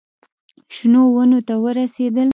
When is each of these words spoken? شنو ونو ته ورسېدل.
شنو 0.75 1.01
ونو 1.15 1.39
ته 1.47 1.53
ورسېدل. 1.63 2.29